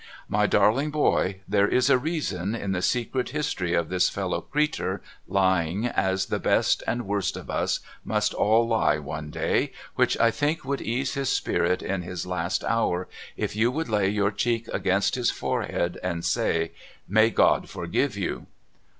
'My 0.37 0.47
darling 0.47 0.89
boy, 0.89 1.41
there 1.47 1.67
is 1.67 1.87
a 1.87 1.97
reason 1.99 2.55
in 2.55 2.71
the 2.71 2.81
secret 2.81 3.29
history 3.29 3.75
of 3.75 3.89
this 3.89 4.09
fellow 4.09 4.41
creetur'lying 4.41 5.85
as 5.85 6.25
the 6.25 6.39
best 6.39 6.81
and 6.87 7.05
worst 7.05 7.37
of 7.37 7.51
us 7.51 7.81
must 8.03 8.33
all 8.33 8.67
lie 8.67 8.97
one 8.97 9.29
day, 9.29 9.71
which 9.93 10.17
I 10.19 10.31
think 10.31 10.65
would 10.65 10.81
ease 10.81 11.13
his 11.13 11.29
spirit 11.29 11.83
in 11.83 12.01
his 12.01 12.25
last 12.25 12.63
hour 12.63 13.07
if 13.37 13.55
you 13.55 13.69
would 13.69 13.89
lay 13.89 14.09
your 14.09 14.31
cheek 14.31 14.67
against 14.73 15.13
his 15.13 15.29
forehead 15.29 15.99
and 16.01 16.25
say," 16.25 16.71
May 17.07 17.29
God 17.29 17.69
forgive 17.69 18.17
you 18.17 18.47